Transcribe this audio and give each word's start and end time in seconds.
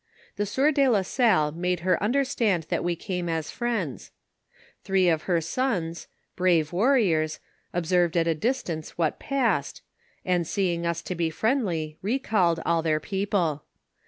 The 0.35 0.47
sieur 0.47 0.71
de 0.71 0.87
la 0.89 1.01
SnJle 1.01 1.53
made 1.55 1.81
her 1.81 2.01
understand 2.01 2.63
that 2.69 2.83
we 2.83 2.95
came 2.95 3.29
as 3.29 3.51
friends; 3.51 4.09
three 4.83 5.07
of 5.09 5.25
her 5.29 5.39
sons, 5.39 6.07
brave 6.35 6.73
warriors, 6.73 7.39
observed 7.71 8.17
at 8.17 8.25
a 8.25 8.33
dis 8.33 8.63
tance 8.63 8.97
what 8.97 9.19
passed, 9.19 9.83
and 10.25 10.47
seeing 10.47 10.87
us 10.87 11.03
to 11.03 11.13
be 11.13 11.29
friendly, 11.29 11.99
recalled 12.01 12.59
all 12.65 12.81
their 12.81 12.99
people. 12.99 13.63